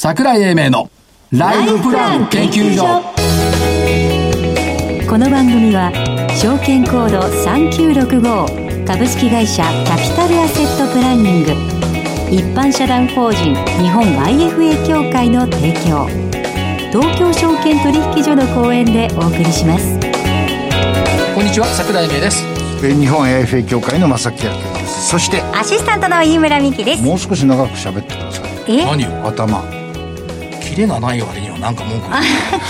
[0.00, 0.88] 桜井英明の
[1.32, 2.84] ライフプラン研究所。
[5.10, 5.90] この番組は
[6.40, 11.50] 証券コード3965株式会社キャピタルアセットプランニング。
[12.30, 16.06] 一般社団法人日本 IFA 協会の提供。
[16.92, 19.98] 東京証券取引所の講演でお送りします。
[21.34, 22.44] こんにちは桜井英明です。
[22.80, 25.08] 日本 AFA 協会の正木明です。
[25.08, 27.02] そしてアシスタントの飯村美希です。
[27.02, 28.78] もう少し長く喋ってください。
[28.78, 28.84] え？
[28.84, 29.26] 何を？
[29.26, 29.77] 頭
[30.78, 32.06] キレがない割にはなんか文句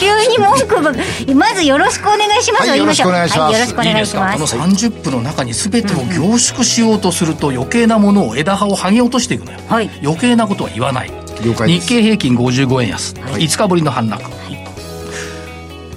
[0.00, 0.94] 急に文句ば
[1.34, 3.40] まずよろしくお願いします、はいよろしくお願いします。
[3.40, 4.56] はい、よろしくおいい願いしまですか？
[4.56, 9.90] このす30分の中に全てを凝縮しようとすると余計なものを枝葉を剥ぎ落としていくのよ、はい。
[10.02, 11.10] 余計なことは言わない。
[11.44, 11.86] 了解です。
[11.86, 13.42] 日経平均55円安、はい。
[13.42, 14.22] 5日ぶりの反落、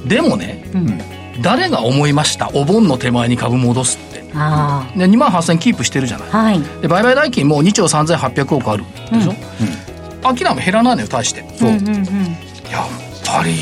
[0.05, 0.65] でもね、
[1.41, 2.49] 誰が思いました？
[2.53, 4.11] お盆の手前に株戻すって。
[4.33, 6.29] あで2万8000キープしてるじゃない。
[6.31, 6.61] あはい。
[6.81, 8.83] で売買代金も2兆3800億ある。
[9.11, 9.35] でしょ、ア
[10.35, 11.43] キラも減らないのよ大して。
[11.57, 12.05] そう、うんうんうん
[12.71, 12.87] やっ
[13.25, 13.53] ぱり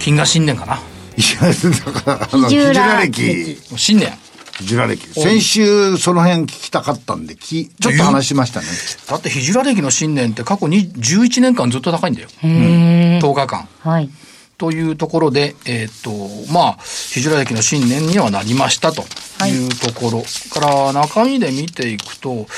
[0.00, 0.74] 金が新年かな。
[0.74, 1.52] いや
[1.94, 4.12] だからあのヒ歴新年。
[4.58, 8.66] ヒジュラ歴先週その辺聞きたかったんできちょっと話しましたね
[9.08, 14.10] だってヒジュラ歴の新年って過去に11年間ずっと高いんだよへえ10日間はい
[14.58, 19.02] というところで、えーっと、まあ、ヒジュラ歴の新年にはなりましたと
[19.46, 22.48] いうところ、から中身で見ていくと、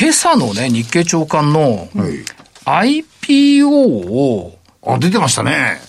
[0.00, 2.08] 今朝のね、日経長官のは
[2.88, 3.02] い。
[3.04, 5.80] IPO を、あ出てましたね。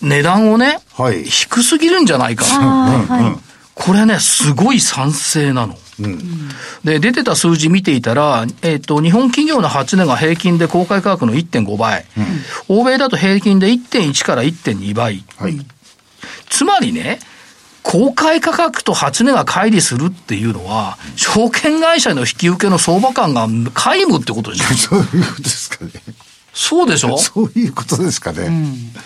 [0.00, 1.24] 値段をね、はい。
[1.24, 2.50] 低すぎるんじゃないかと。
[2.54, 3.36] ああはい。
[3.74, 5.76] これね、すごい賛成なの。
[6.84, 12.04] で、出てた数字見ていたら、えっ、と、日本企業の初値が平均で公開価格の1.5倍。
[12.68, 15.24] 欧米だと平均で1.1から1.2倍。
[15.36, 15.58] はい。
[16.48, 17.20] つまりね、
[17.90, 24.74] 公開価格と初値が乖離するっていうのは、証券会社の引き受けの相場感が皆無ってことでしょ？
[24.76, 25.90] そういうことですかね
[26.52, 27.18] そうでしょ？
[27.18, 28.48] そういうことですかね、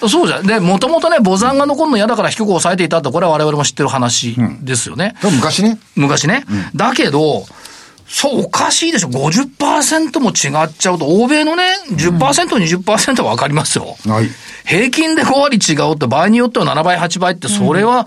[0.09, 0.47] そうじゃん。
[0.47, 5.15] で、もともとね、母山が残るの嫌だから低く抑えていたって、これは我々も知ってる話ですよね。
[5.23, 6.45] 多分昔ね昔ね。
[6.75, 7.47] だけど、
[8.07, 13.97] そう、おかしいでしょ？50%も違っちゃうと、欧米のね、10%、20%はわかりますよ。
[14.07, 14.29] はい
[14.67, 18.07] 平均で5割違うって、場合によっては7倍、8倍って、それは、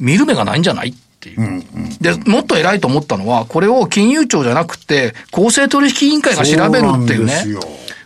[0.00, 1.62] 見る目がないんじゃないっていう。
[2.00, 7.44] で、もっと偉いと思ったのは、これを金融庁じゃなくて、公正取引委員会が調べるっていうね。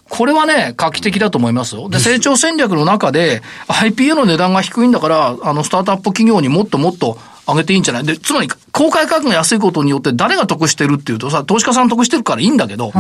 [0.09, 1.89] これはね、画期的だと思いますよ。
[1.89, 8.05] で、成長戦略の中で、IPO の値段が低いんだから、あの、スタートアップ企業にもっともっと上げていいんじゃない？
[8.05, 12.93] で、つまり、公開価格が安いことによって誰が得してるっていうとさ、投資家さん得してるからいいんだけど、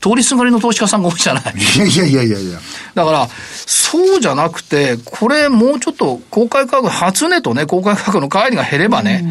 [0.00, 1.44] 通りすがりの投資家さんが多いじゃない？
[1.56, 2.58] いやいやいやいやいや
[2.94, 9.24] だから、そうじゃなくて、これもうちょっと公開価格、初値とね、公開価格の乖離が減ればね、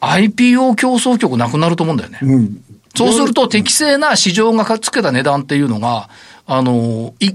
[0.00, 2.20] IPO 競争局なくなると思うんだよね。
[2.96, 6.08] そうすると適正な市場がつけた値段っていうのが、
[6.46, 7.30] あの、い、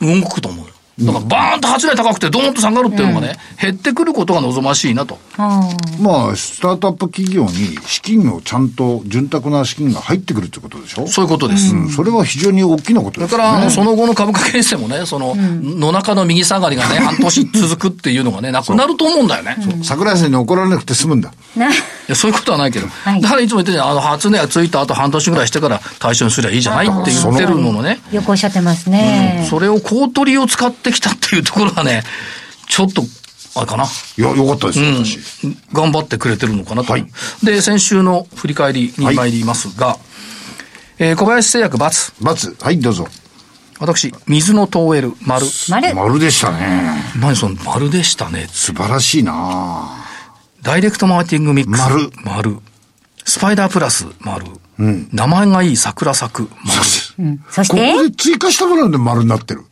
[0.00, 0.72] 動くと思うよ。
[1.00, 5.18] だからバーンと初値高くてドーンと下がるっていうのがね、減ってくることが望ましいなと。
[5.36, 5.60] あ
[6.00, 11.06] まあスタートアップ企業に資金をちゃんと潤沢な資金が入ってくるってことでしょ？
[11.06, 11.74] そういうことです。
[11.74, 11.88] うん。
[11.88, 13.44] それは非常に大きなことですよね。
[13.44, 19.56] だから、その後の株価形成もね、その、野中の右下がりがね、 半年続くっていうのがね、なくなると思うんだよね。
[19.84, 21.30] 桜井さんに怒られなくて済むんだ。
[21.56, 21.60] い
[22.08, 22.86] や、そういうことはないけど。
[23.16, 23.20] い。
[23.20, 28.00] だからいつも言ってるあの、初値がついた後半年ぐらいしてから対象にすりゃいいじゃないって言ってるののね。
[28.10, 32.02] よくおっしゃってますね、それを公取りを使ってきたっていうところはね、
[32.68, 33.02] ちょっと、
[33.54, 33.84] あれかな。
[33.84, 35.18] いやよかったですよ、私
[35.72, 36.92] 頑張ってくれてるのかなと。
[36.92, 37.06] はい
[37.42, 39.98] で、先週の振り返りに参りますが、
[40.98, 42.24] えー小林製薬×。
[42.24, 43.08] 罰はいどうぞ
[43.80, 45.46] 私、水のトーエル、丸。
[45.68, 48.48] 丸丸でしたね何その丸でしたね。
[48.50, 50.04] 素晴らしいな
[50.62, 51.80] ダイレクトマーケティングミックス。
[51.80, 52.58] 丸丸。
[53.24, 54.46] スパイダープラス、丸。
[54.78, 56.78] 名前がいい桜咲く、丸。
[56.78, 56.84] こ
[57.50, 57.94] そして？
[57.94, 59.64] こで追加したもので丸になってる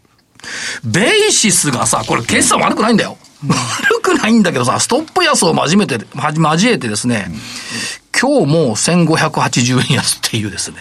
[0.85, 3.17] ベイシスがさ、これ決算悪くないんだよ。
[3.49, 7.31] 悪くないんだけどさ、ストップ安を交えて、交えてですね、
[8.19, 10.77] 今日も1580円安っていうですね、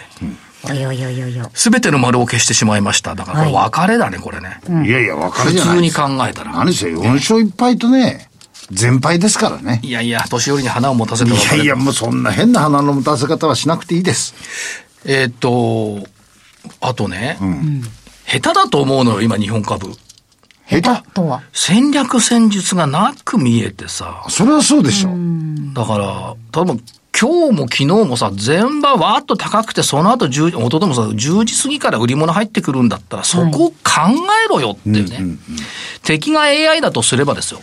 [1.53, 3.13] すべての丸を消してしまいました。
[3.15, 4.61] だからこれ別れだね、これね。
[4.87, 5.97] いやいや別れ普通にじゃないです。
[5.97, 6.51] 考えたら。
[6.53, 8.29] 何せ4勝1敗とね
[8.71, 9.79] 全敗ですからね。
[9.83, 14.33] いやいや、年寄りに花を持たせていやいやもうそんな変な花の持たせ方はしなくていいです。
[15.05, 16.07] えーっと、
[16.81, 17.37] あとね、
[18.39, 19.91] 下手だと思うのよ、今日本株。
[20.67, 21.11] 下手？
[21.13, 21.43] とは？
[21.53, 24.25] 戦略戦術がなく見えてさ。
[24.29, 25.11] それはそうでしょ
[25.73, 26.81] だから、多分
[27.17, 33.75] 今日も昨日もさ、全場わーっと高くて、その後10、一昨日もさ、10時過ぎから売り物入ってくるんだったら、そこを考
[34.45, 35.37] えろよっていうね。
[36.03, 37.61] 敵が AI だとすればですよ。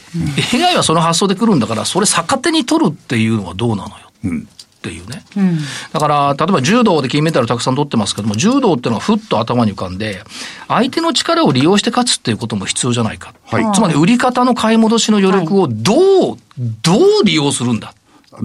[0.54, 3.94] AI はその発想で来るんだから、それ逆手に取るっていうのはどうなのよ。
[4.82, 5.25] っていうね。
[5.37, 5.58] うん、
[5.93, 10.25] だから、例えば柔道で金メダルたくさん取ってますけども、柔道っていうのはふっと頭に浮かんで、
[10.67, 13.32] 相手の力を利用して勝つっていうことも必要じゃないか。
[13.46, 16.38] はい、つまり売り方の買い戻しの余力をどう、はい、
[16.82, 17.94] どう利用するんだ。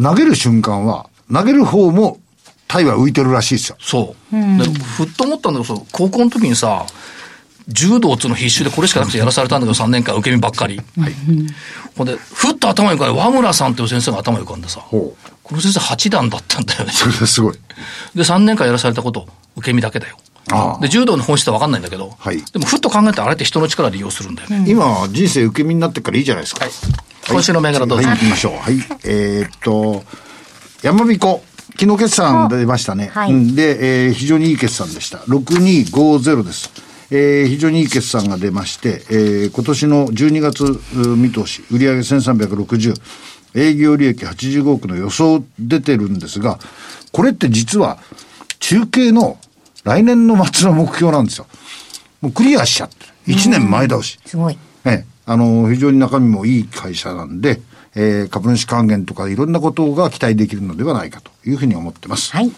[0.01, 2.19] 投げる瞬間は、投げる方も
[2.67, 3.77] タイは浮いてるらしいですよ。
[3.79, 4.35] そう。
[4.35, 6.85] うん、ふっと思ったんだけど、高校の時にさ、
[7.67, 10.79] 柔道っつうの必修でこれしかなくてやらされたんだけど、 3年間受け身ばっかり。
[10.99, 11.15] はい。
[11.95, 14.81] ほんで、ふっと頭に浮かんで、和村さんっていう先生が頭に浮かんでさ、
[15.47, 16.91] この先生8段だったんだよね。
[16.91, 17.53] それすごい。
[18.13, 20.17] で、3年間やらされたこと、受け身だけだよ。
[20.51, 24.65] ああで、柔道の本質は分かんないんだけど、はい、でもふっと考えたらあれって人の力利用するんだよね。
[24.67, 26.65] 今、人生受け身になってからいいじゃないですか。
[26.65, 26.73] はい、
[27.29, 28.07] 今週の銘柄どうぞ。
[28.07, 28.57] はい、行きましょう。
[28.57, 28.75] はい。
[29.05, 30.03] えー、っと、
[30.83, 31.41] 山彦。
[31.79, 33.11] 昨日決算出ましたね。
[33.13, 35.19] はい、で、えー、非常にいい決算でした。
[35.19, 36.71] 6250です。
[37.09, 40.79] えー、非常にいい決算が出まして、えー、今年の12月
[41.15, 42.95] 見通し、売上1360、
[43.57, 46.59] 営業利益85億の予想出てるんですが、
[47.11, 47.97] これって実は
[48.59, 49.39] 中継の
[49.83, 51.47] 来年の末の目標なんですよ。
[52.21, 53.35] もうクリアしちゃってる。
[53.35, 54.19] 1年前倒し。
[54.25, 54.57] すごい。
[54.85, 55.05] ええ。
[55.25, 57.61] あの、非常に中身もいい会社なんで、
[57.95, 62.31] えー、株主還元とかいろんなことが期待できるのではないかというふうに思ってます。
[62.31, 62.51] はい。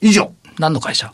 [0.00, 0.32] 以上。
[0.58, 1.12] 何の会社？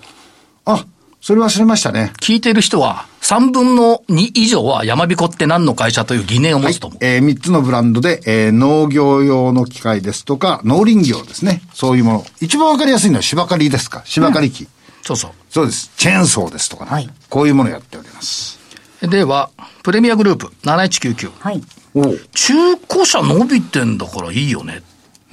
[0.64, 0.84] あ、
[1.24, 2.12] それ忘れましたね。
[2.20, 7.02] 聞いてる人は、3分の2以上は山彦って何の会社という疑念を持つと思う。
[7.02, 11.62] はい、えー、3つのブランドで、えー、農業用の機械ですとか、農林業ですね。
[11.72, 12.26] そういうもの。
[12.42, 14.02] 一番わかりやすいのは芝刈りですか？
[14.04, 14.68] 芝刈り機、うん。
[15.00, 15.30] そうそう。
[15.48, 15.90] そうです。
[15.96, 16.90] チェーンソーですとかね。
[16.90, 17.08] はい。
[17.30, 18.58] こういうものをやっております。
[19.00, 19.48] では、
[19.82, 21.30] プレミアグループ7199。
[21.40, 21.62] はい。
[22.34, 24.82] 中古車伸びてんだからいいよね。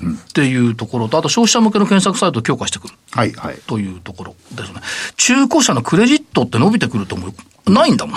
[0.02, 2.94] っていうところと、あと消費者向けの検索サイトを強化してくる。
[3.12, 3.58] はいはい。
[3.68, 4.82] というところですね。
[5.18, 7.72] 中古車のクレジットって伸びてくると思う。
[7.72, 8.16] ないんだもん。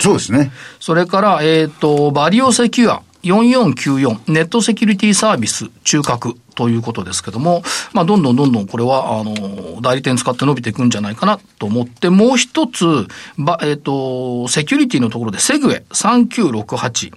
[0.00, 0.52] そうですね。
[0.80, 7.62] それから、えっ、ー、と、バリオセキュア4494ネットセキュリティサービス中核ということですけども、
[7.92, 13.06] まあ、どんどんどんどんこれは、あの、代理店使って伸びていくんじゃないかなと思って、もう一つ、
[13.36, 17.12] ば、えっ、ー、と、セキュリティのところで、セグエ3968、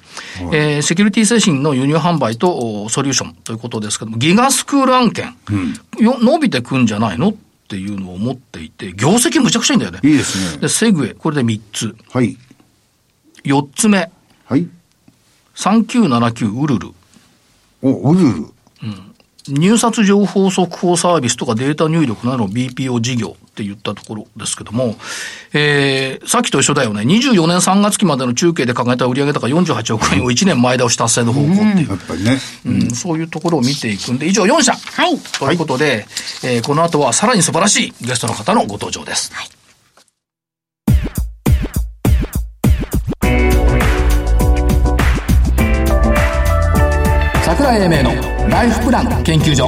[0.45, 7.33] はい、えー、セキュリティ製品の輸入販売とソリューションということですけども、ギガスクール案件、うん、よ伸びてくんじゃないのっ
[7.69, 9.99] ていうのを思っていて、業績むちゃくちゃいいんだよね。
[10.03, 10.57] いいですね。
[10.57, 11.95] で、セグエ、これで3つ。
[12.11, 12.35] はい。
[13.45, 14.11] 4つ目。
[14.45, 14.67] はい。
[15.59, 16.89] 3979ウルル。
[17.81, 18.27] お、ウルル。
[18.29, 19.09] うん。
[19.49, 24.95] 入札情報速報サービスとかデータ入力などの BPO 事業って言ったところですけども、
[25.53, 27.01] えー、さっきと一緒だよね。
[27.01, 31.89] 24年3月期までの中継で考えた売上高48億円を1年前倒し達成の方向っていう。
[31.89, 32.91] やっぱりね、うん。
[32.91, 34.73] そういうところを見ていくんで、以上4社。
[34.73, 35.17] はい。
[35.17, 36.05] ということで、はい、
[36.43, 39.33] えー、この後はさらに素晴らしいゲストの方のご登場です。
[39.33, 39.58] はい
[47.69, 49.67] 桜井英明のライフプラン研究所。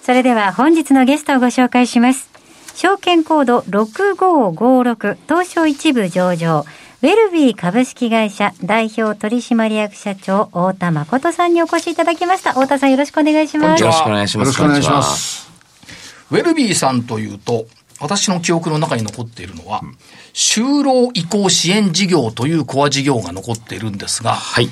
[0.00, 2.30] それでは本日のゲストをご紹介します。
[2.76, 6.64] 証券コード6556東証一部上場。
[7.02, 12.52] ウェルビー株式会社代表取締役社長太田誠さんにお越しいただきました。
[12.52, 13.80] 太田さんよろしくお願いします。
[13.80, 14.46] よろしくお願いします。
[14.46, 15.50] よろしくお願いします。
[16.30, 17.66] ウェルビーさんというと
[17.98, 19.82] 私の記憶の中に残っているのは、
[20.32, 24.68] 就労移行支援事業というコア事業が残っているんですが、はい。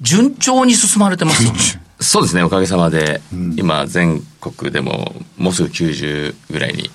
[0.00, 1.58] 順調に進まれてますよね。
[2.00, 6.90] そうですね、おかげさまで、うん、今、全国でも、もうすぐ90ぐらいに、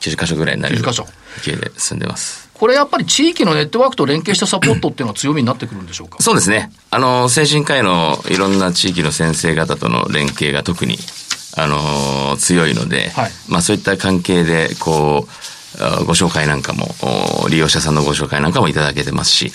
[0.00, 2.48] 90箇所ぐらいになる勢いで進んでます。
[2.52, 6.18] これやっぱり地域のネットワークと連携したサポートっていうのは強みになってくるんでしょうか？
[6.20, 6.70] そうですね。
[6.90, 10.98] あの、精神科医のいろんな地域の先生方との連携が特に
[11.56, 15.32] あの強いので、はい、まあそういった関係で、こう、
[16.06, 16.86] ご紹介なんかも、
[17.48, 19.52] 利用者さんのご紹介なんかもいただけてますし、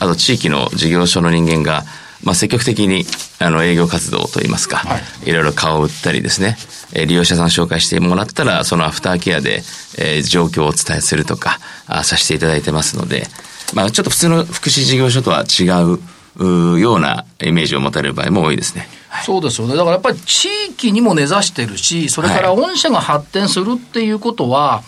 [0.00, 1.84] あと地域の事業所の人間が、
[2.22, 3.04] まあ積極的に、
[3.40, 6.56] あの、営業活動といいますか、はい、いろいろ顔を売ったりですね、
[6.94, 9.62] え利用者さん紹介してもらったら、そのアフターケアで、
[9.98, 13.26] えー、状況をお伝えするとか、あさせていただいてますので、
[13.74, 15.98] まあちょっと普通の福祉事業所とは違う、
[16.36, 18.88] うようなイメージを持たれる場合も多いですね。
[19.24, 19.74] そうですよね。
[19.74, 24.82] だからやっぱり地域にも根ざしてるし、それから御社が発展するっていうことは、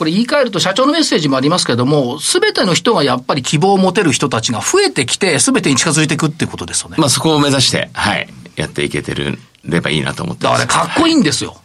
[0.00, 6.96] これ言い換えると社長のメッセージもありますけれども、すべての人がやっぱり希望を持てる人たちが増えてきて、すべてに近づいていくっていうことですよね。
[6.98, 8.26] まあそこを目指して、はい、
[8.56, 11.60] やっていけてるればいいなと思ってだからかっこいいんですよ。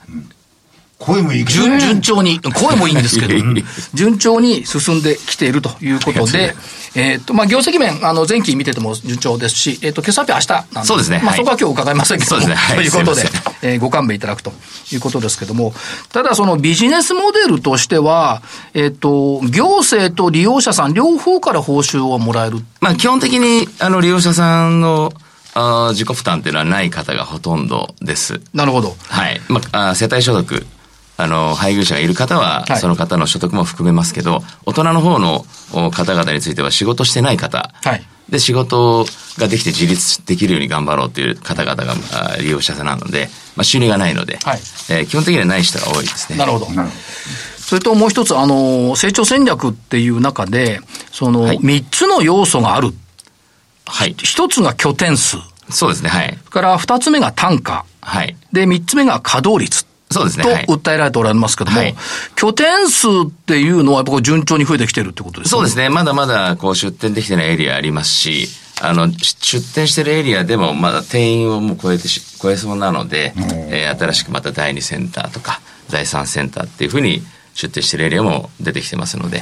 [0.99, 3.35] 声もいい順順調に、声もいいんですけど、
[3.93, 6.55] 順調に進んできているということで、
[6.95, 11.21] えっ、と、まあ、業績面、あの、前期見てても順調ですし、えっ、ー、と、決算日明日なんで、そうですね。
[11.23, 12.55] まあ、そこは今日伺いませんけども、ね。
[12.55, 13.29] はい、ということで、
[13.65, 14.51] えー、ご勘弁いただくと
[14.91, 15.73] いうことですけども、
[16.11, 18.43] ただそのビジネスモデルとしては、
[18.75, 22.59] えっ、ー、と、行政と利用者さん両方から報酬をもらえる。
[22.79, 25.11] まあ、基本的に、あの、利用者さんの、
[25.57, 28.41] あ自己負担っていうのはない方がほとんどです。
[28.53, 28.93] なるほど。
[29.07, 29.41] はい。
[29.47, 30.65] まあ、あ世帯所得、
[31.17, 35.45] あの、配偶者がいる方は、その方の所得も含めますけど、大人の方の
[35.91, 39.05] 方々については仕事してない方、はい、で、仕事
[39.37, 41.95] ができて自立できるように頑張ろうという方々が
[42.39, 46.37] 利用者なので、まあ、収入がないので、はい、えー、基本的にはない人が多いですね。
[46.37, 46.67] なるほど。
[47.57, 52.93] それともう一つ、あの、成長戦略っていう中で、その、三つの要素がある。
[53.87, 54.15] はい。
[54.17, 55.37] 一つが拠点数。
[55.69, 56.37] そうですね、はい。
[56.49, 57.85] から二つ目が単価。
[58.01, 58.35] はい。
[58.53, 59.84] で、三つ目が稼働率。
[60.11, 60.65] そうですね。
[60.67, 61.95] と訴えられておられますけども、はい、
[62.35, 65.89] 拠点数っていうのは、やっぱ順調に増えてきてるってことですか、ね、そうですね。
[65.89, 68.47] まだまだ、こう、出店できてないエリアありますし、
[68.81, 73.33] あの、出店してるエリアでも、まだ定員をもう超えてし、超えそうなので、
[73.69, 77.21] えー、新しくまた第2センターとか、第3センターっていうふうに
[77.53, 79.39] 出店してるエリアも出てきてますので、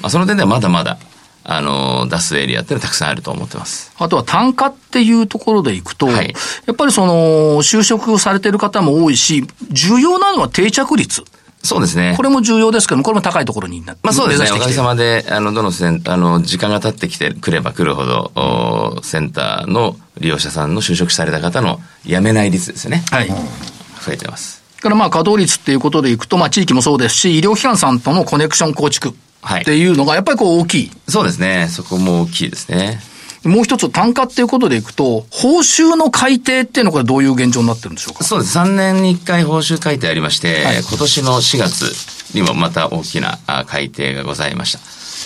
[0.00, 0.98] まあ、その点ではまだまだ、
[1.44, 3.92] あの、出すエリアっていうのはたくさんあると思ってます。
[3.98, 6.34] あとは単価っていうところでいくと、はい、
[6.66, 11.24] やっぱりその、就職されてる方も多いし、重要なのは定着率。
[11.64, 12.14] そうですね。
[12.16, 14.50] これも重要ですけども、これも高いところになまあそうですね。
[14.50, 23.04] おかげさまで、あの、どのセンあの、時間が経ってきてくればくるほど、おセンターの利用者さんの就職された方の辞めない率ですね。
[23.10, 23.28] はい。
[23.28, 24.62] 増えてます。
[24.82, 29.14] からまあ稼働率っていうことでいくと、まあ地域もそうですし、医療機関さんとのコネクション構築。
[29.44, 30.90] っていうのがやっぱりこう大きい。
[31.08, 31.68] そうですね。
[31.68, 33.00] そこも大きいですね。
[33.44, 38.22] もう一つ単価っていうことでいくと、報酬の改定っていうのはどういう現状になってるんでしょうか？
[38.22, 38.56] そうです。
[38.56, 44.72] 3年に1回報酬改定ありまして、はい、今年の4月にもまた大きな改定がございまし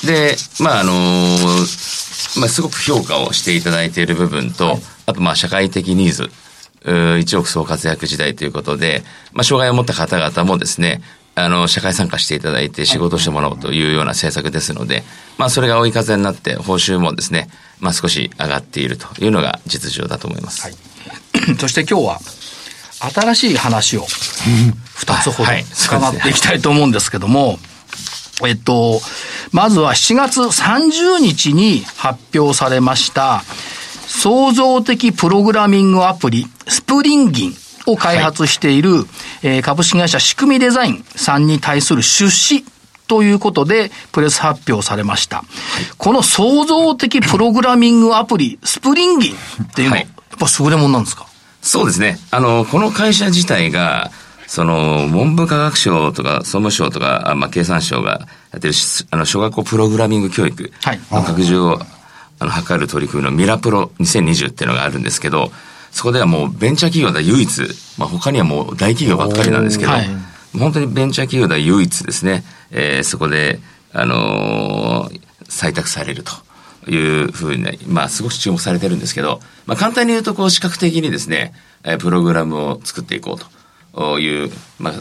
[0.02, 0.06] た。
[0.06, 6.30] で、まああのー、まあすごく評価をしていただいている部分と、はい、あとまあ社会的ニーズ。
[7.18, 11.02] 一億総活躍時代ということで、まあ、障害を持った方々もですね、
[11.38, 15.04] あの、社会参加していただいて仕事してもらおうというような政策ですので、
[15.36, 20.62] まあ、それが追い風になって、報酬もですね、まあ、少し上がっているというのが実情だと思います。
[20.62, 22.20] はい、 そして今日は、
[23.12, 24.06] 新しい話を
[24.94, 27.58] 二つほど伺っていきたいと思うんですけども、
[28.46, 29.00] えっと、
[29.52, 33.42] まずは7月30日に発表されました、
[34.06, 39.06] 創造的プログラミングアプリ、スプリンギンを開発している、はい、
[39.42, 42.64] えー、株式会社仕組みデザインさんに対する出資
[43.08, 45.38] ということで、プレス発表されました。
[45.38, 45.46] はい、
[45.96, 51.26] この創造的プログラミングアプリ、スプリンギンっていうのは、やっぱ優れものなんですか？
[51.62, 52.18] そうですね。
[52.30, 54.10] あの、この会社自体が、
[54.46, 58.74] その、文部科学省とか、総務省とか、まあ、経産省がやってる、
[59.10, 60.72] あの、小学校プログラミング教育
[61.10, 61.80] の拡充を、
[62.38, 65.50] あの、図る取り組みのミラプロ2020っていうのがあるんですけど、
[65.96, 67.62] そこではもうベンチャー企業で唯一、
[67.96, 70.06] まあ、他にはもう大企業ばっかりなんですけど、はい、
[70.52, 73.60] 本当にベンチャー企業では唯一ですね、えー、そこで、
[73.94, 76.32] あのー、採択されると
[76.90, 84.94] いうふうに、まあ、すごく注目されてるんですけど、まあ、簡単に言うと、こう、視覚的にですね、えプログラムを作っていこうという、まあ、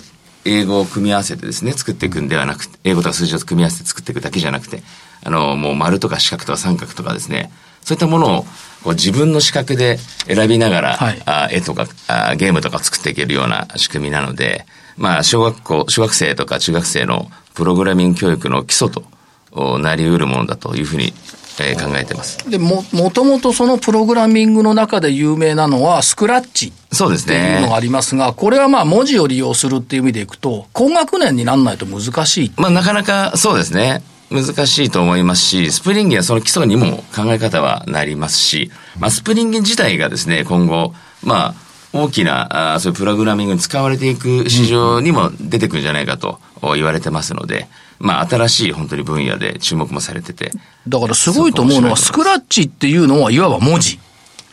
[0.45, 4.81] 英語を組み合わせてですね、作っていくんではなくて、英語とか数字を組み合わせて作っていくだけじゃなくて、
[5.25, 8.45] あの、もう丸とか四角とか三角とかですね、そういったものを
[8.85, 21.13] こう自分の資格で選びながら、はい、あ絵とかあゲームとか作っていけるような仕組みなので、まあ、小学校、小学生とか中学生のプログラミング教育の基礎となり得るものだというふうに
[21.57, 22.49] えー、考えてます。
[22.49, 26.73] で、も、もともとそのプログラミングの中で有名なのは、スクラッチ。
[26.91, 27.35] そうですね。
[27.35, 32.51] っていうのがありますが、これはまあ文字を利用するっていう意味でいくと、高学年にならないと難しい。
[32.57, 34.03] まあなかなかそうですね。
[34.35, 41.55] 難しいと思いますし、スプリンギンはその基礎にも考え方はなりますし、まあ、スプリンギン自体がですね、今後、まあ、
[41.93, 46.39] 大きな、あそういうプログラミングに使われていく市場にも出てくるんじゃないかと
[46.75, 47.67] 言われてますので、
[47.99, 50.51] まあ、新しい本当に分野で注目もされてて。
[50.87, 53.99] だからすごいと思うのは、スクラッチっていうのはいわば文字。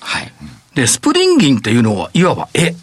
[0.01, 0.33] はい。
[0.75, 2.75] で、スプリンギンっていうのはいわば絵。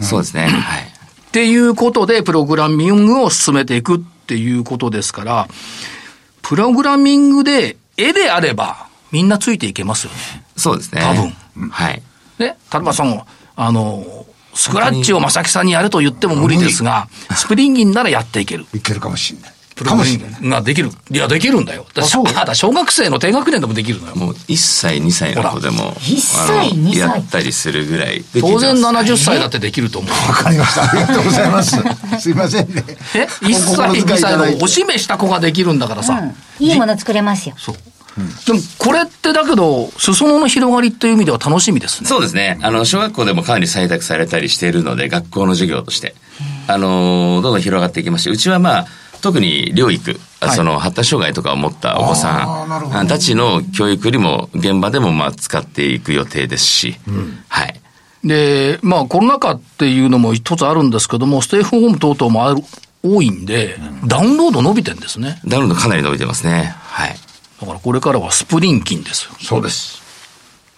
[0.00, 0.46] そうですね。
[0.46, 0.82] はい。
[0.82, 5.48] っていうことで、プログラミングを進めていくっていうことですから、
[6.48, 10.18] プログラミングで絵であれば、みんなついていけますよね。
[10.56, 11.02] そうですね。
[11.02, 11.68] 多分。
[11.68, 12.02] はい。
[12.38, 14.24] で、例えばその、あの、
[14.54, 18.64] スクラッチを正木さんにやると言っても無理ですが、スプリンギンならやっていける。
[18.72, 19.52] いけるかもしれない。
[19.78, 20.90] プログラミングができる。
[21.10, 21.86] いや、できるんだよ。
[21.94, 24.16] だだ小学生の低学年でもできるのよ。
[24.16, 30.10] もう1歳、2歳の子でも、1歳、2歳やったりするぐらい当然70歳だってできると思う。
[30.28, 30.82] わかりました。
[30.82, 31.76] ありがとうございます。
[32.18, 32.84] すいませんね。
[33.14, 36.20] え ?1 歳、2歳のおしめした子ができるんだからさ。
[36.58, 37.54] いいもの作れますよ。
[37.56, 37.76] そう。
[38.46, 42.08] でも、これってだけど、裾野の広がりという意味では楽しみですね。
[42.08, 42.58] そうですね。
[42.62, 46.14] あの、小学校でもかなり採択されたりしているので、学校の授業として。
[46.66, 48.86] あの、どんどん広がっていきまして、うちはまあ、
[49.20, 57.80] 特に療育はい、その発達障害とかを持ったお子さんたちの教育にも現場でもまあ使っていく予定ですし、うん、はい。
[58.24, 62.62] で、まあコロナ禍っていうのも一つあるんですけども、ステイホーム等々もある
[63.02, 65.40] 多いんで、うん、ダウンロード伸びてんですね。
[65.44, 66.74] ダウンロードかなり伸びてますね。
[66.76, 67.16] はい。
[67.60, 69.32] だからこれからはスプリンキンですよ。
[69.40, 70.00] そうです。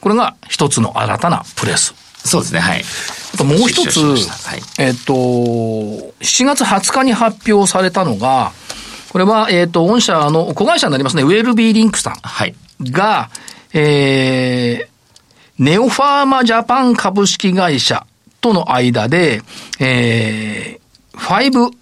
[0.00, 1.94] これが一つの新たなプレス。
[2.24, 2.84] そうですね、はい。
[3.34, 8.52] あともう一つ、はい、えっ、と、7月20日に発表されたのが、
[9.10, 12.14] これは、えっ、ー、と、御社の子会社になりますね、ウェルビーリンクさん。
[12.14, 12.54] が、はい、
[13.74, 18.06] えー、ネオファーマジャパン株式会社
[18.40, 19.42] との間で、
[19.78, 21.72] えー、5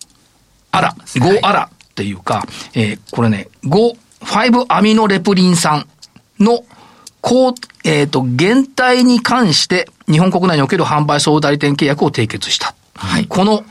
[0.73, 5.87] アラ、5アラっていうか、えー、これね、5、5アミノレプリン酸
[6.38, 6.64] の、
[7.21, 12.75] こう、えっ、ー、と、原体に関して日本国内における販売総代理店契約を締結した。
[12.95, 13.27] はい。
[13.27, 13.65] この、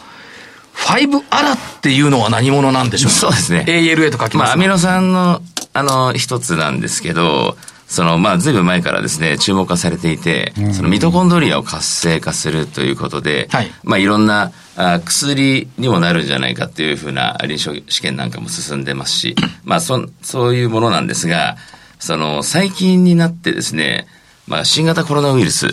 [0.73, 3.65] 5アラっていうのは何者なんでしょうそうですね。
[3.67, 4.47] ALA と書きます。
[4.47, 5.41] まあ、アミノ酸の、
[5.73, 21.55] あの、一つなんですけど、その、まあ、ずいぶん前からですね、注目化されていて、そのミトコンドリアを活性化するということで、はい、まあ、いろんなあ薬にもなるんじゃないかっていうふうな臨床試験なんかも進んでますし、まあ、そ、そういうものなんですが、
[21.99, 24.07] その、最近になってですね、
[24.47, 25.67] まあ、新型コロナウイルス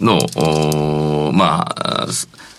[0.00, 2.06] の、はい、まあ、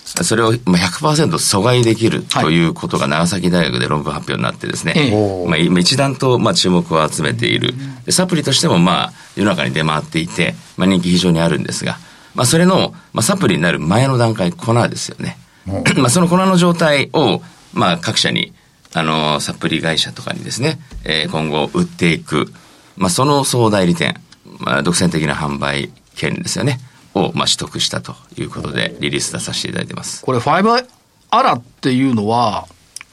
[0.04, 7.74] それを100%阻害できるということが長崎大学で論文発表になってですね、はい、まあ、今一段とまあ注目を集めている。
[8.10, 11.96] サプリとしてもまあ世の中に出回っていて、まあ、人気非常にあるんですが、
[12.34, 15.38] まあ、それの、まあ、サプリになる前の段階、粉ですよね。
[15.96, 17.40] まあ、その粉の状態を、
[17.72, 18.52] まあ、各社に、
[18.94, 22.52] あの、サプリ会社とかにですね、えー、今後売っていく、
[22.96, 24.20] まあ、その総代理店、
[24.58, 26.80] まあ、独占的な販売権ですよね。
[27.14, 30.24] を、まあ、取得したということで、リリース出させていただいてます。
[30.24, 30.86] これ、ファイバー
[31.30, 32.66] アラっていうのは、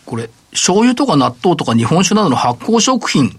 [0.05, 3.38] これ、醤油とか納豆とか日本酒などの発酵食品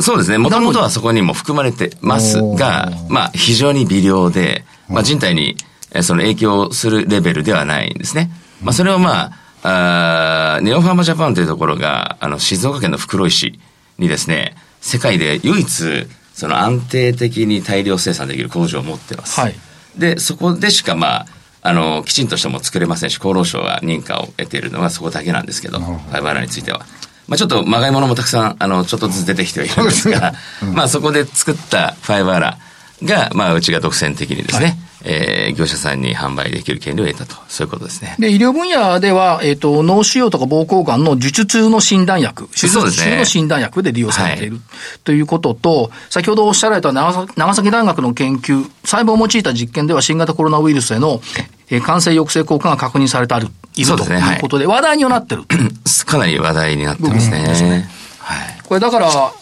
[0.00, 0.38] そうですね。
[0.38, 5.56] もともとはそこにも含まれてますが、まあ、非常に微量で、まあ、人体に
[6.02, 8.30] その影響するレベルではないんですね。
[8.62, 13.60] まあ、それをまあ、あネオファーマジャパンというところが、あの、静岡県の袋井市
[13.98, 19.38] にですね、世界で唯一、その安定的に大量生産できる工場を持ってます。
[19.38, 19.54] はい。
[19.96, 21.26] で、そこでしかまあ、
[21.62, 26.86] あの、きちんとしても作れませんし、厚労省が認可を得ているのはそこだけなんですけど、ファイバーラについては。
[27.28, 32.58] まあちょっとまがいものもたくさん、あの、ちょっとずつ出てきてはいるんですが、うん、まあそこで作ったファイバーラ
[33.02, 38.16] が、まあうちが独占的にですね、はいえー、業者さんに販売できる権利を得たと、そういうことですね。
[38.18, 44.60] で、医療分野では、えっ、ー、と、脳腫瘍とか膀胱がんの術中の診断薬、手術中の診断薬で利用されている、ね、
[45.04, 51.22] ということと、先ほどおっしゃられた長崎長崎大学の研究、細胞を用いた実験では新型コロナウイルスへの、
[51.70, 55.44] えー、感染抑制効果が確認されてある、いるということで、話題にはなってる。
[56.06, 57.42] かなり話題になってますね。
[57.42, 58.58] ねはい。
[58.64, 59.32] これだから、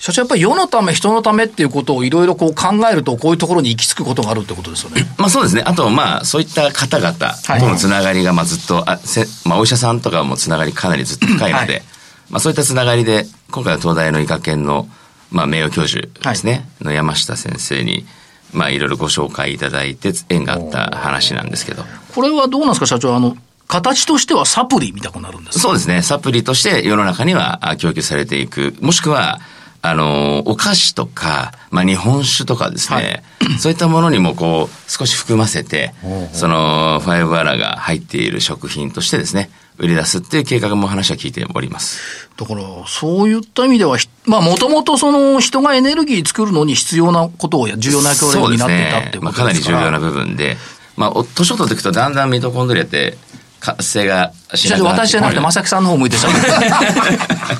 [0.00, 5.04] 社長やっぱり世のため、人のためっていうことをいろいろこう考えると、こういうところに行き着くことがあるってことですよね。
[5.18, 5.62] まあそうですね。
[5.64, 11.82] あと、まあ、そういった方々とのつながりが、まあずっと、あせまあお医者さんとかもつながりかなりずっと深いので、はい、
[12.30, 14.88] まあそういったつながりで、今回は東大の医科研の、
[15.30, 18.06] まあ名誉教授ですね、はい、の山下先生に、
[18.52, 21.84] まあいろいろご紹介いただいて、縁があった話なんですけど。
[22.14, 23.16] これはどうなんですか、社長。
[23.16, 25.60] あの、形としてはサプリみたくなるんですか？
[25.60, 26.02] そうですね。
[26.02, 28.74] サプリとして世の中には供給されていく。
[28.80, 29.40] もしくは、
[29.80, 35.94] あの、お菓子とか、まあ、日本酒とかですね、はい、そういったものにもこう、少し含ませて、
[36.32, 42.28] その、ファイブアラが入っている食品としてですね、売り出すっていう計画も話は聞いております。
[42.36, 50.56] だから、そういった意味では、まあ、もともとその人がエネルギー作るのに必要なことを、重要な協力になっていたってことですまあ、かなり重要な部分で、
[50.96, 53.16] まあ、年を取っていくとだんだんミトコンドリアって、
[53.60, 55.00] 活性がしなくなって。
[55.02, 56.28] 私じゃなくて、正木さんの方向いてしゃ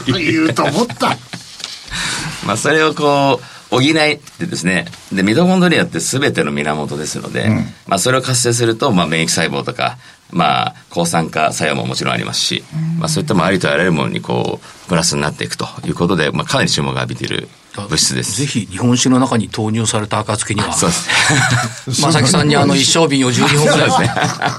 [0.09, 0.23] べる。
[0.33, 1.17] 言うと思った。
[2.47, 9.99] まあ、それをこう、補いってですね、で、ミトコンドリアって全ての源ですので、うん、まあ、それを活性すると、まあ、免疫細胞とか、
[10.31, 12.65] まあ、抗酸化作用ももちろんありますし、
[12.99, 17.49] まあ、そういったもありとあらゆるものにこう、プラスになっていくということで、まあ、かなり注目が浴びている
[17.83, 18.41] 物質です。
[18.41, 21.95] ぜひ日本酒の中に投入された暁には、そうですね。
[22.13, 24.11] 正木さんにあの一升瓶を12本ぐらいですね、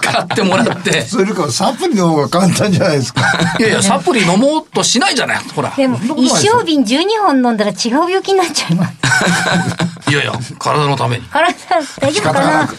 [0.02, 1.02] 買ってもらって。
[1.06, 3.22] それかサプリの方が簡単じゃないですか。
[3.60, 5.74] いやいや、サプリ飲もうとしないじゃない、ほら。
[5.76, 8.94] でも、一升瓶12本飲んだら違う病気になっちゃいます。
[10.10, 11.24] いやいや、体のために。
[11.24, 11.54] 体、
[12.00, 12.70] 大丈夫かな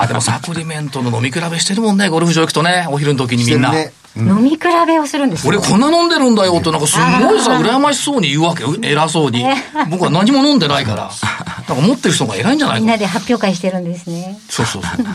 [0.00, 3.70] あ、でもサプリメントの飲み比べしてるもんね、ゴルフ場行くとね、お昼の時にみんな。
[3.72, 8.74] ねうん、飲み比べをするんです俺こんな飲んでるんだよってなんかすごいさ羨ましそうに言うわけよ。
[8.82, 9.44] 偉そうに。
[9.90, 11.10] 僕は何も飲んでないから。
[11.68, 14.38] なんか持ってる人が偉いんじゃないみんなで発表会してるんですね。
[14.48, 15.06] そうそうそう。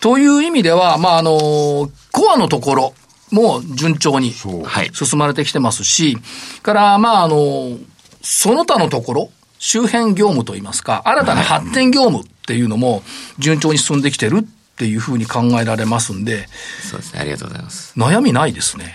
[0.00, 2.94] という意味ではまああのコアのところ
[3.30, 6.18] も順調に進まれてきてますし、
[6.62, 7.76] から、まあ、あの、
[8.22, 13.02] その他のところ、周辺業務といいますか、新たな発展業務っていうのも
[13.38, 14.42] 順調に進んできてるっ
[14.76, 16.48] ていうふうに考えられますんで。
[16.82, 17.20] そうですね。
[17.20, 17.92] ありがとうございます。
[17.96, 18.94] 悩みないですね。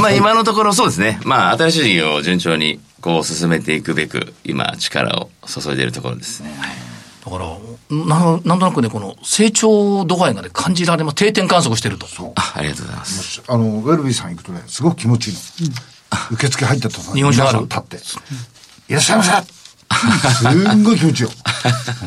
[0.00, 1.20] まあ今のところそうですね。
[1.24, 6.52] まあ新しい事業を順調にこう進めていくべく、今力を注いでいるところですね。
[6.58, 6.70] はい、
[7.24, 11.16] だからな、なんとなくね、この成長度合いがね、感じられます。
[11.16, 12.06] 定点観測してると。
[12.06, 12.32] そう。
[12.34, 13.42] あありがとうございます。
[13.46, 15.74] あの、ウェルビーさん行くとね、すごく気持ちいいの。
[16.30, 17.60] うん、受付入ったと日本酒ある？
[17.62, 17.96] 立って。
[18.88, 19.61] いらっしゃいませ
[19.94, 21.30] すんごい気持ちよ。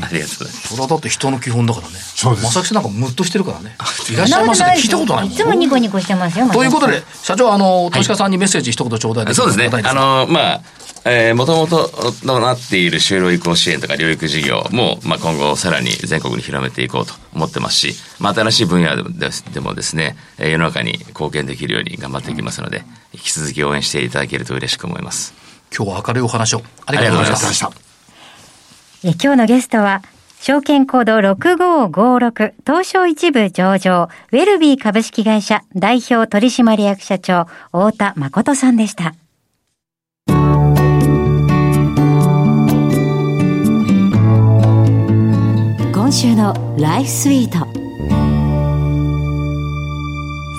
[0.01, 0.67] ありがとうございます。
[0.67, 1.93] それはだって人の基本だからね。
[2.15, 2.45] そうです。
[2.45, 3.75] まさきさんなんかムッとしてるからね。
[4.09, 5.33] いらっしゃいませって聞いたことないもん。
[5.33, 6.49] いつもニコニコしてますよ。
[6.49, 9.69] ということで、社長、あの、投資家さんにメッセージ一言頂戴です、そうですね。
[9.83, 10.61] あの、まあ、
[11.07, 11.91] えー、もともと
[12.23, 25.44] のなっている就労移行支援とか療育事業も、まあ、今後さらに全国に広めていこうと思ってますし、まあ、新しい分野ででもですね、世の中に貢献できるように頑張っていきますので、引き続き応援していただけると嬉しく思います。
[25.75, 27.69] 今日は明るいお話をありがとうございました。
[29.03, 30.01] え今日のゲストは、
[30.39, 39.15] 証券コード6556東証一部上場ウェルビー株式会社代表取締役社長太田誠さんでした。
[45.93, 47.65] 今週のライフスイート。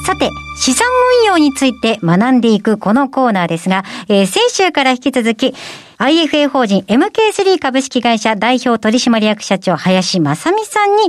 [0.04, 0.86] さて、資産
[1.20, 5.54] 運用について学んでいくこのコーナーですが、えー、先週から引き続き、
[5.98, 11.08] IFA 法人 MK3 株式会社代表取締役社長林正美さんに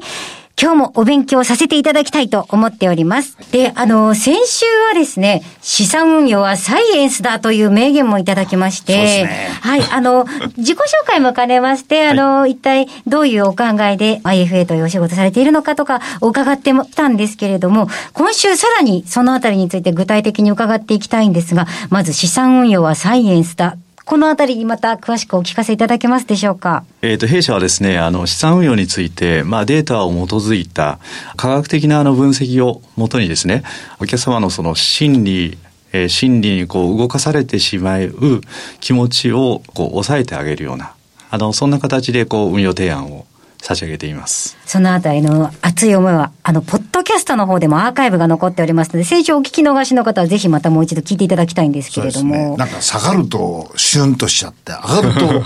[0.60, 3.38] 今日もお勉強させていただきたいと思っております。
[3.52, 10.26] で、あの、先週はですね、資産運用はサイエンスだという名言もいただきまして、ね、はい、あの、
[10.58, 26.86] 自己紹介も兼ねまして、あの、はい、一体どういうお考えで IFA というお仕事されているのかとか伺ってもたんですけれども、今週さらにそのあたりについて具体的に伺っていきたいんですが、まず資産運用はサイエンスだこのあたりにまた詳しくお聞かせいただけますでしょうか？
[27.02, 31.00] えっ、と、弊社はですね、あの、資産運用について、まあ、データを基づいた
[31.36, 33.64] 科学的なあの分析をもとにですね、
[34.00, 35.58] お客様のその心理、
[35.92, 38.42] えー、心理にこう動かされてしまう
[38.80, 40.94] 気持ちをこう抑えてあげるような、
[41.30, 43.26] あの、そんな形でこう運用提案を
[43.62, 44.57] 差し上げています。
[44.68, 52.36] そのあたりの熱い思いは、あの、ポッドキャストの方でもアーカイブが残っておりますので、先週お聞き逃しの方はぜひまたもう一度聞いていただきたいんですけれども。
[52.36, 55.44] ね、なんか下がるとシュンとしちゃって、上がると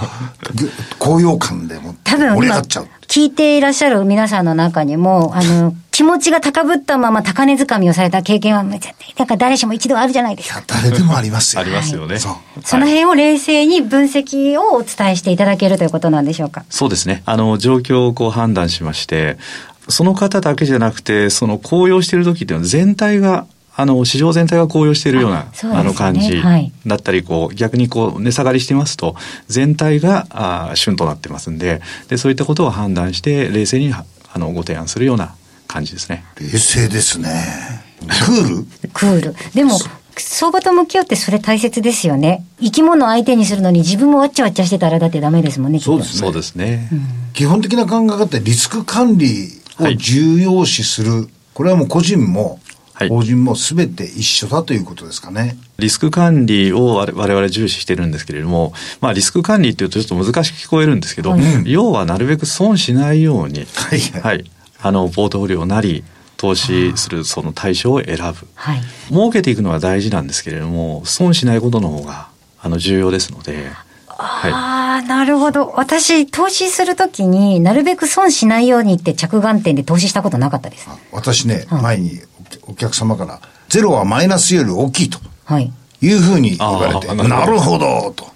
[0.97, 2.63] 高揚感でも多分今、
[3.11, 8.79] 聞いていらっしゃる皆さんの中にも、あの、 気持ちが高ぶったまま高値掴みをされた経験は、なん
[9.27, 10.63] か誰しも一度あるじゃないですか。
[10.65, 11.61] 誰でもありますよ。
[11.61, 12.17] ありますよね。
[12.17, 12.35] そう。
[12.63, 16.63] その辺を冷静に分析をお伝えしていただけるということなんでしょうか。
[16.69, 17.21] そうですね。
[17.25, 19.10] あの、状況をこう判断しまして、
[19.89, 26.41] その方だけじゃなくて、その高揚している時っていうのは全体があの市場全体が高揚しているようなあ、ね、の感じ
[26.85, 29.15] だったり、こう逆にこう値下がりしてますと
[29.47, 35.35] 全体があ旬となってますんででそういったことを判断して冷静にあのご提案するような
[35.67, 36.25] 感じですね。
[36.39, 37.43] 冷静ですね。
[38.01, 38.89] クール？
[38.89, 39.35] クール。
[39.53, 39.79] でも
[40.19, 42.43] 相場と向き合ってそれ大切ですよね。
[42.59, 45.79] 生き物を相手にするのに自分もわっちゃわっちゃしてたらだってダメですもんね。
[45.79, 46.19] そうですね。
[46.19, 46.89] そうですね。
[46.91, 47.01] うん、
[47.33, 51.11] 基本的な考え方ってリスク管理を重要視する。
[51.11, 52.59] はい、これはもう個人も
[53.09, 55.57] 法人もすべて一緒だということですかね。
[55.79, 64.45] リスク管理を我々重視してるんですけれども、まあリスク管理っていうとちょっと難しく聞こえるんですけど、うん、要はなるべく損しないように、はい、はい、
[64.81, 66.03] あの、ポートフォリオなり、
[66.41, 73.69] 投資するその対象を選ぶ、はい、儲けていくのは大事なんですけれども損しないことの方があの重要ですので。
[74.07, 75.73] はい、ああ、なるほど。
[75.77, 80.87] 私、投資するときになるべく損しないようにって着眼点で投資したことなかったです。
[81.11, 82.21] 私ね、うん、前に
[82.67, 85.17] お客様から、ゼロはマイナスより大きいと。
[85.45, 85.73] はい。
[86.01, 88.27] いうふうに言われて、なるほど、と。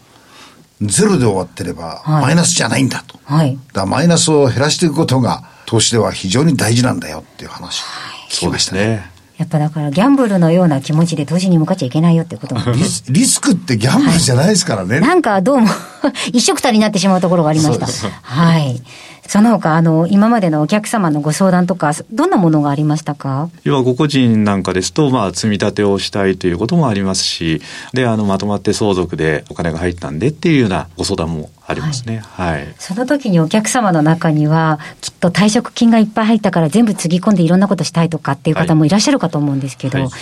[0.81, 3.19] ゼロで終わってれば、マイナスじゃないんだと。
[3.25, 3.59] はい。
[3.73, 7.85] だマイナスを減らしていくことが、投資では非常に大事なんだよっていう話を
[8.29, 9.15] 聞きましたね。
[9.37, 14.95] やっぱだからギャンブルのような気持ちで投資に向かっちゃいけないよってことリスリスクってギャンブルじゃないですからね。
[14.95, 15.67] はい、なんかどうも
[16.31, 17.87] 一緒くたになってしまうところがありました。
[18.21, 18.81] はい。
[19.27, 23.49] その他、あの、今までのお客様のご相談とか、どんなものがありましたか？
[23.63, 27.61] 要は、ご個人なんかですと、まあ、積み立てをしたいということもありますし、
[27.93, 32.21] で、あの、まとまって相続でお金が入ったんでっていうようなご相談もありますね。
[32.23, 32.51] はい。
[32.53, 40.07] はい、その時にお客様の中には、きっと退職金がいっぱい入ったから全部つぎ込んでいろんなことしたいとかっていう方もいらっしゃるかと思うんですけど、はい。
[40.07, 40.19] はい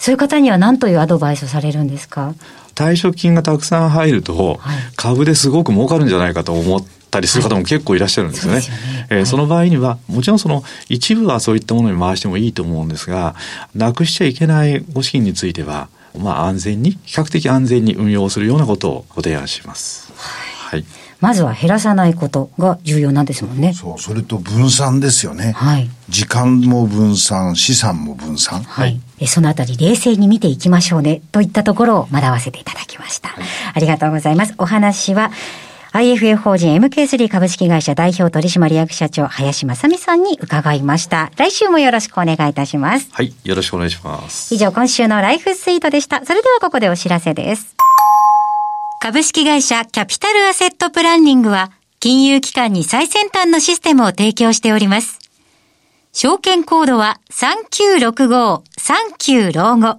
[0.00, 2.32] そういう方には何というアドバイスをされるんですか？
[2.74, 4.58] 退職金がたくさん入ると、
[4.96, 8.60] 株ですごく儲かるんじゃないかと思ったりする方も結構いらっしゃるんですよね。
[8.60, 13.34] そ、ね、えー、その場合には、もちろんその一部はそういったものに回してもいいと思うんですが、
[13.74, 20.12] なくしちゃいけないご資金については、まあ安全に、比較的安全に運用するようなことをご提案します。
[20.16, 20.84] はい。
[21.20, 23.74] まずは減らさないことが重要なんですもんね。
[23.74, 25.52] そう、それと分散ですよね。
[25.52, 25.90] はい。
[26.08, 28.62] 時間も分散、資産も分散。
[28.62, 29.00] はい。
[29.18, 33.28] えそのあたり冷静に見ていきましょうね、といったところを学ばせていただきました。
[33.28, 33.44] はい、
[33.74, 34.54] ありがとうございます。
[34.56, 35.30] お話は、
[35.92, 41.32] IFA 法人 MK3 株式会社代表取締役社長、林正美さんに伺いました。
[41.36, 43.08] 来週もよろしくお願いいたします。
[43.10, 44.54] はい、よろしくお願いします。
[44.54, 46.24] 以上、今週のライフスイートでした。
[46.24, 47.74] それではここでお知らせです。
[49.02, 55.18] 株式会社キャピタルアセットプランニングは、金融機関に最先端のシステムを提供しております。
[56.12, 59.98] 証券コードは3965、39老後。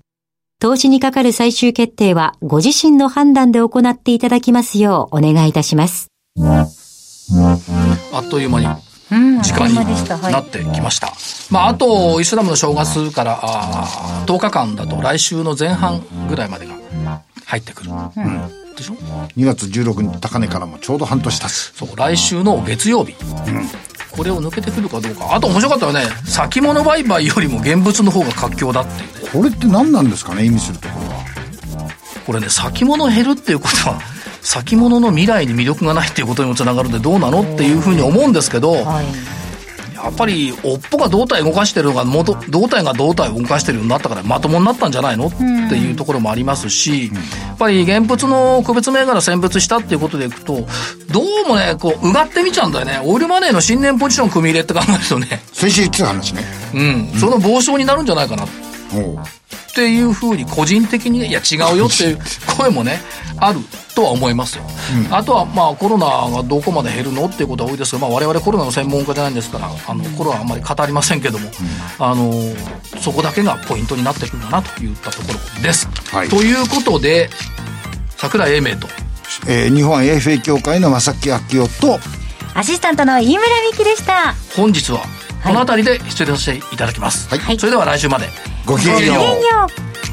[0.61, 6.09] 投資にかかる最終決定はご自身の判断で行っていただきますようお願いいたします。
[6.37, 6.67] あ
[8.19, 8.67] っという間に
[9.41, 11.13] 時間になってきました。
[11.49, 16.75] まあ、あと、イスラムの正月からあ10日間だと来週の前半ぐらいまでが
[17.47, 17.89] 入ってくる。
[17.91, 21.73] うんでしょ ?2 月16日高値からもちょうど半年経つ。
[21.75, 23.13] そう、来週の月曜日。
[23.13, 23.67] うん。
[24.11, 25.33] これを抜けてくるかどうか。
[25.33, 31.25] あと面白かったのはね、先物売買よりも現物の方が活況だっていう、ね、これって何なんですかね、意味するところは。
[32.25, 34.01] これね、先物減るっていうことは、
[34.41, 39.40] 先物の未来に魅力がないっていうことにもつながるんでどうなのっていうふうに思うんですけど、はい
[40.03, 45.27] やっぱり尾っぽが胴体動かしてるのが元胴体が胴体を動かしてるようになったからまともになったんじゃないの？
[45.27, 45.29] っ
[45.69, 50.53] ていうところもありますし、やっぱり現物の個別銘柄選別したっていうことでいくと
[51.11, 53.01] どうもねこううがってみちゃうんだよね。
[53.03, 55.41] オイルマネーの新年ポジション組み入れって考えるとね。
[55.53, 56.43] 先週言ってた話ね。
[56.73, 58.45] うん、その防止になるんじゃないかな
[59.71, 62.19] っていうふうに個人的にねいや違うよっていう
[62.57, 62.99] 声もね
[63.37, 63.59] ある
[63.95, 64.65] とは思いますよ、
[65.07, 71.47] うん、あとはまあコロナがどこまで減るのっていうことは多いですが、まあ、我々コロナの専門家じゃないんですからあのコロナはあんまり語りませんけども、
[71.99, 72.31] うん、あの
[72.99, 77.29] そこだけがポイントになってくるんだなといったところです、はい、ということで
[78.17, 78.87] 櫻井英明と、
[79.47, 81.99] えー、日本 AFA 協会の正木昭夫と
[82.53, 84.33] アシスタントの飯村美樹でした。
[84.57, 85.05] 本日は
[85.43, 88.27] この辺りで失礼させていただきます、はい、それでは来週まで。
[88.65, 90.10] ごきげんよう